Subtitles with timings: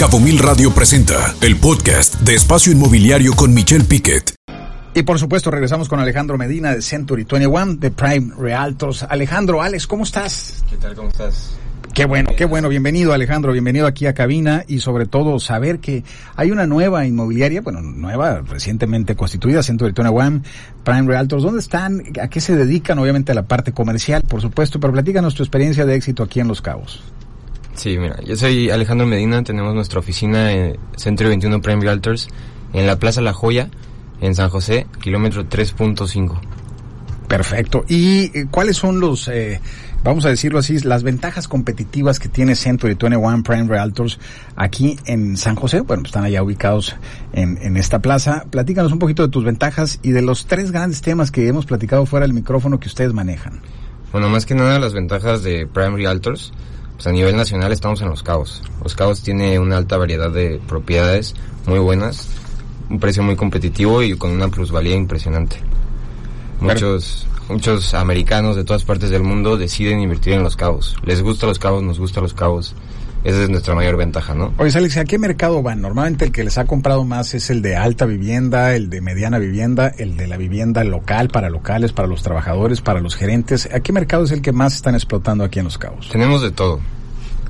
[0.00, 4.34] Cabo Mil Radio presenta el podcast de Espacio Inmobiliario con Michelle Piquet.
[4.94, 9.02] Y por supuesto regresamos con Alejandro Medina de Century 21 de Prime Realtors.
[9.02, 10.64] Alejandro, Alex, ¿cómo estás?
[10.70, 10.94] ¿Qué tal?
[10.94, 11.54] ¿Cómo estás?
[11.92, 12.70] Qué bueno, qué bueno.
[12.70, 16.02] Bienvenido Alejandro, bienvenido aquí a cabina y sobre todo saber que
[16.34, 20.40] hay una nueva inmobiliaria, bueno, nueva, recientemente constituida, Century 21
[20.82, 21.42] Prime Realtors.
[21.42, 22.04] ¿Dónde están?
[22.22, 22.98] ¿A qué se dedican?
[22.98, 26.48] Obviamente a la parte comercial, por supuesto, pero platícanos tu experiencia de éxito aquí en
[26.48, 27.02] Los Cabos.
[27.80, 32.28] Sí, mira, yo soy Alejandro Medina, tenemos nuestra oficina en Centro 21 Prime Realtors
[32.74, 33.70] en la Plaza La Joya,
[34.20, 36.38] en San José, kilómetro 3.5.
[37.26, 37.86] Perfecto.
[37.88, 39.62] ¿Y eh, cuáles son los, eh,
[40.04, 44.18] vamos a decirlo así, las ventajas competitivas que tiene Century 21 Prime Realtors
[44.56, 45.80] aquí en San José?
[45.80, 46.96] Bueno, están allá ubicados
[47.32, 48.44] en, en esta plaza.
[48.50, 52.04] Platícanos un poquito de tus ventajas y de los tres grandes temas que hemos platicado
[52.04, 53.62] fuera del micrófono que ustedes manejan.
[54.12, 56.52] Bueno, más que nada las ventajas de Prime Realtors
[57.00, 58.62] pues a nivel nacional estamos en Los Cabos.
[58.84, 62.28] Los Cabos tiene una alta variedad de propiedades muy buenas,
[62.90, 65.56] un precio muy competitivo y con una plusvalía impresionante.
[66.60, 70.94] Muchos, muchos americanos de todas partes del mundo deciden invertir en Los Cabos.
[71.02, 72.74] Les gusta Los Cabos, nos gusta Los Cabos.
[73.22, 74.54] Esa es nuestra mayor ventaja, ¿no?
[74.56, 75.82] Oye, Alex, ¿a qué mercado van?
[75.82, 79.38] Normalmente el que les ha comprado más es el de alta vivienda, el de mediana
[79.38, 83.68] vivienda, el de la vivienda local, para locales, para los trabajadores, para los gerentes.
[83.72, 86.08] ¿A qué mercado es el que más están explotando aquí en Los Cabos?
[86.08, 86.80] Tenemos de todo.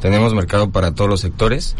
[0.00, 1.76] Tenemos mercado para todos los sectores.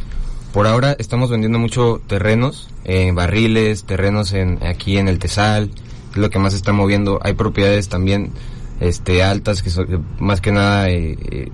[0.52, 5.70] Por ahora estamos vendiendo mucho terrenos, en barriles, terrenos en, aquí en el Tesal,
[6.12, 7.18] es lo que más se está moviendo.
[7.22, 8.30] Hay propiedades también
[8.78, 11.48] este, altas, que son, más que nada eh, eh,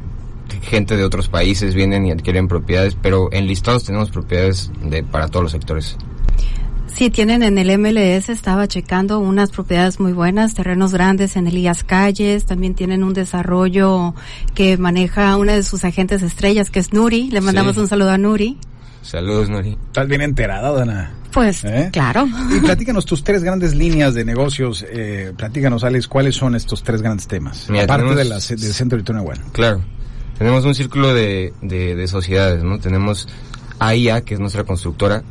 [0.69, 5.29] gente de otros países vienen y adquieren propiedades, pero en listados tenemos propiedades de, para
[5.29, 5.97] todos los sectores.
[6.87, 11.85] Sí, tienen en el MLS, estaba checando unas propiedades muy buenas, terrenos grandes en Elías
[11.85, 14.15] Calles, también tienen un desarrollo
[14.55, 17.81] que maneja una de sus agentes estrellas, que es Nuri, le mandamos Sí.
[17.83, 18.57] un saludo a Nuri.
[19.03, 19.79] Saludos, Nori.
[19.87, 21.13] ¿Estás bien enterada, Dana?
[21.33, 21.89] Pues, ¿Eh?
[21.93, 22.27] claro.
[22.57, 24.85] Y platícanos tus tres grandes líneas de negocios.
[24.91, 27.67] Eh, platícanos, Alex, ¿cuáles son estos tres grandes temas?
[27.71, 29.41] Mira, Aparte tenemos- de la de Century 21.
[29.53, 29.83] Claro.
[30.39, 32.79] Tenemos un círculo de, de, de sociedades, ¿no?
[32.79, 33.29] Tenemos
[33.81, 35.25] AIA, que es nuestra constructora.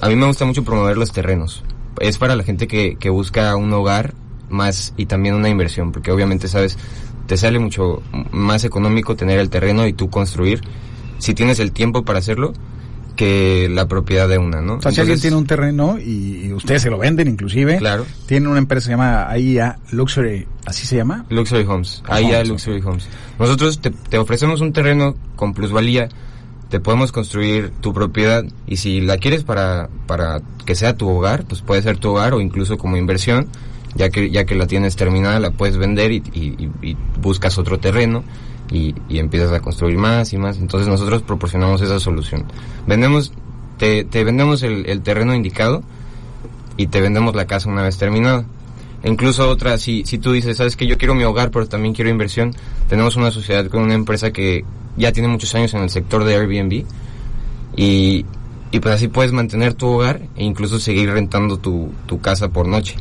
[0.00, 1.64] A mí me gusta mucho promover los terrenos.
[2.00, 4.14] Es para la gente que, que busca un hogar
[4.48, 6.78] más y también una inversión, porque obviamente, sabes,
[7.26, 10.60] te sale mucho más económico tener el terreno y tú construir,
[11.18, 12.52] si tienes el tiempo para hacerlo,
[13.16, 14.74] que la propiedad de una, ¿no?
[14.74, 18.06] O sea, si alguien tiene un terreno y, y ustedes se lo venden inclusive, Claro.
[18.26, 21.24] tienen una empresa que se llama AIA Luxury, ¿así se llama?
[21.30, 23.08] Luxury Homes, AIA Homes, Luxury Homes.
[23.38, 26.08] Nosotros te, te ofrecemos un terreno con plusvalía,
[26.68, 31.44] te podemos construir tu propiedad y si la quieres para, para que sea tu hogar,
[31.44, 33.46] pues puede ser tu hogar o incluso como inversión,
[33.94, 37.56] ya que, ya que la tienes terminada, la puedes vender y, y- y- y buscas
[37.56, 38.24] otro terreno
[38.70, 40.58] y, y empiezas a construir más y más.
[40.58, 42.44] Entonces nosotros proporcionamos esa solución.
[42.86, 43.32] Vendemos,
[43.78, 45.82] te, te vendemos el, terreno indicado
[46.76, 48.44] y te vendemos la casa una vez terminada.
[49.02, 51.94] E Incluso otra, si, si tú dices, sabes que yo quiero mi hogar, pero también
[51.94, 52.54] quiero inversión,
[52.88, 54.64] tenemos una sociedad con una empresa que
[54.96, 56.84] ya tiene muchos años en el sector de Airbnb
[57.76, 58.24] y,
[58.72, 62.66] y pues así puedes mantener tu hogar e incluso seguir rentando tu, tu casa por
[62.66, 62.96] noche.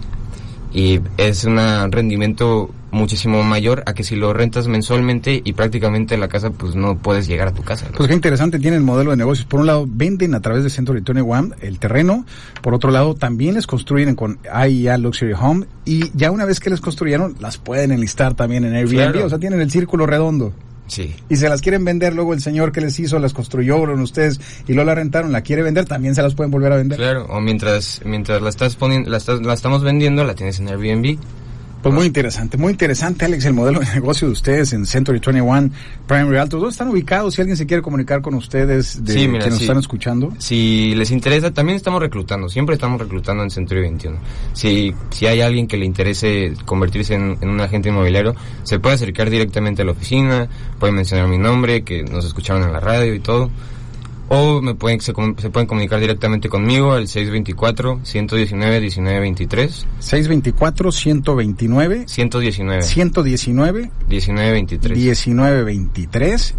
[0.76, 1.58] Y es un
[1.90, 6.98] rendimiento muchísimo mayor a que si lo rentas mensualmente y prácticamente la casa pues no
[6.98, 7.86] puedes llegar a tu casa.
[7.90, 7.96] ¿no?
[7.96, 9.48] Pues qué interesante tiene el modelo de negocios.
[9.48, 12.26] Por un lado, venden a través de Century 21 el terreno.
[12.62, 15.66] Por otro lado, también les construyen con AIA Luxury Home.
[15.86, 19.14] Y ya una vez que les construyeron, las pueden enlistar también en Airbnb.
[19.14, 19.26] Claro.
[19.28, 20.52] O sea, tienen el círculo redondo.
[20.88, 21.16] Sí.
[21.30, 24.40] Y se las quieren vender, luego el señor que les hizo las construyó con ustedes
[24.68, 26.98] y luego la rentaron, la quiere vender, también se las pueden volver a vender.
[26.98, 30.68] Claro, o mientras, mientras la estás poniendo, la, estás- la estamos vendiendo, la tienes en
[30.68, 31.18] Airbnb.
[31.86, 35.70] Pues muy interesante, muy interesante, Alex, el modelo de negocio de ustedes en Century 21
[36.08, 36.60] Prime Realtors.
[36.60, 37.36] ¿Dónde están ubicados?
[37.36, 40.34] Si alguien se quiere comunicar con ustedes de Sí, mira, que nos están escuchando.
[40.40, 44.18] Si les interesa, también estamos reclutando, siempre estamos reclutando en Century 21.
[44.54, 48.96] Si, si hay alguien que le interese convertirse en, en un agente inmobiliario, se puede
[48.96, 53.14] acercar directamente a la oficina, puede mencionar mi nombre, que nos escucharon en la radio
[53.14, 53.52] y todo.
[54.30, 59.86] O me pueden, se, pueden comunicar directamente conmigo al 624-119-1923.
[60.02, 62.08] 624-129.
[62.08, 62.82] 119.
[62.82, 64.98] 119 1923.
[64.98, 66.56] 1923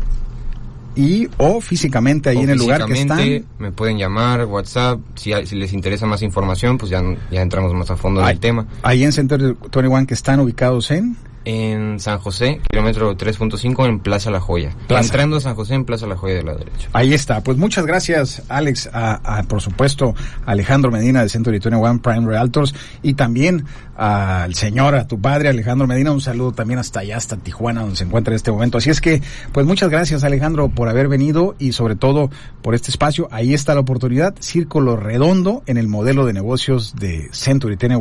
[0.96, 3.44] y o físicamente ahí O en el lugar que están.
[3.58, 7.90] Me pueden llamar, WhatsApp, si, si les interesa más información, pues ya, ya entramos más
[7.90, 8.66] a fondo en el tema.
[8.82, 11.16] ahí en Century 21 que están ubicados en
[11.46, 14.74] en San José, kilómetro 3.5 en Plaza La Joya.
[14.88, 15.04] Plaza.
[15.04, 16.88] Entrando a San José en Plaza La Joya de la derecha.
[16.92, 17.40] Ahí está.
[17.40, 20.14] Pues muchas gracias, Alex, a, a, por supuesto,
[20.44, 23.64] a Alejandro Medina de Century 21 Prime Realtors y también
[23.96, 26.10] al señor, a tu padre, Alejandro Medina.
[26.10, 28.78] Un saludo también hasta allá, hasta Tijuana, donde se encuentra en este momento.
[28.78, 29.22] Así es que,
[29.52, 33.28] pues muchas gracias, Alejandro, por haber venido y sobre todo por este espacio.
[33.30, 34.34] Ahí está la oportunidad.
[34.40, 38.00] Círculo redondo en el modelo de negocios de Century 21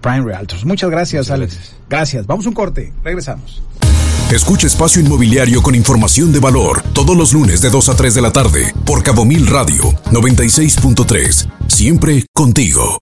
[0.00, 0.64] Prime Realtors.
[0.64, 1.54] Muchas gracias, Muchas Alex.
[1.54, 1.76] gracias.
[1.88, 2.26] gracias.
[2.26, 2.92] Vamos a un corte.
[3.04, 3.62] Regresamos.
[4.32, 8.22] Escucha Espacio Inmobiliario con información de valor todos los lunes de 2 a 3 de
[8.22, 9.82] la tarde por Cabo Mil Radio
[10.12, 11.48] 96.3.
[11.66, 12.98] Siempre contigo.